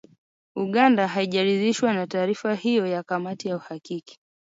[0.55, 4.19] Uganda haijaridhishwa na taarifa hiyo ya kamati ya uhakiki